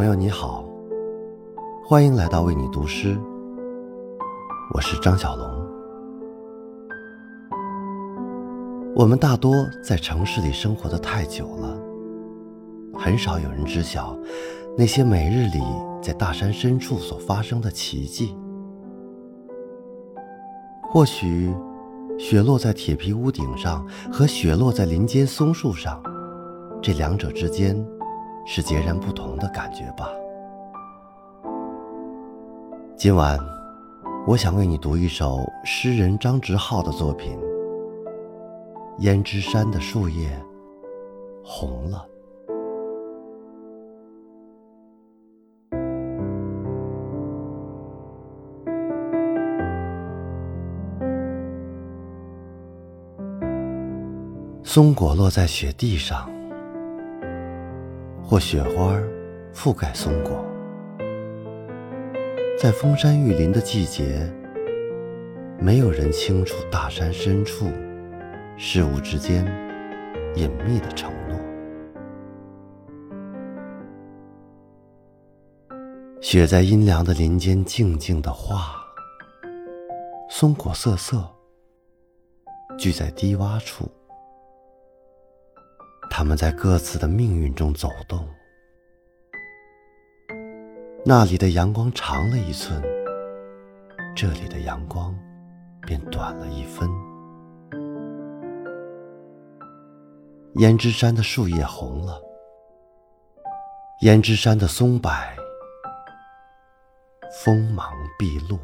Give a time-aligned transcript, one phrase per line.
[0.00, 0.64] 朋友你好，
[1.84, 3.20] 欢迎来到为你读诗，
[4.72, 5.46] 我是张小龙。
[8.94, 9.52] 我们大多
[9.84, 11.78] 在城市里生活的太久了，
[12.94, 14.16] 很少有人知晓
[14.74, 15.62] 那些每日里
[16.00, 18.34] 在大山深处所发生的奇迹。
[20.90, 21.54] 或许，
[22.18, 26.02] 雪落在铁皮屋顶上和雪落在林间松树上，
[26.80, 27.76] 这两者之间。
[28.46, 30.08] 是截然不同的感觉吧。
[32.96, 33.38] 今晚，
[34.26, 37.38] 我想为你读一首诗人张直浩的作品
[39.02, 40.30] 《胭脂山的树叶
[41.42, 42.04] 红了》。
[54.62, 56.30] 松果落在雪地上。
[58.30, 58.96] 或雪花
[59.52, 60.46] 覆盖松果，
[62.56, 64.32] 在封山育林的季节，
[65.58, 67.66] 没有人清楚大山深处
[68.56, 69.44] 事物之间
[70.36, 71.36] 隐秘的承诺。
[76.20, 78.76] 雪在阴凉的林间静静的化，
[80.28, 81.28] 松果瑟瑟
[82.78, 83.90] 聚在低洼处。
[86.20, 88.28] 他们在各自的命运中走动，
[91.02, 92.78] 那里的阳光长了一寸，
[94.14, 95.18] 这里的阳光
[95.86, 96.86] 便短了一分。
[100.56, 102.20] 胭脂山的树叶红了，
[104.02, 105.10] 胭脂山的松柏
[107.42, 108.58] 锋芒毕露。